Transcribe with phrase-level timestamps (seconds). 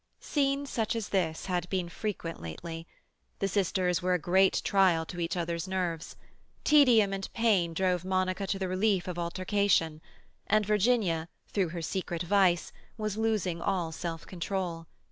[0.19, 2.87] Scenes such as this had been frequent lately.
[3.37, 6.15] The sisters were a great trial to each other's nerves.
[6.63, 10.01] Tedium and pain drove Monica to the relief of altercation,
[10.47, 14.87] and Virginia, through her secret vice, was losing all self control.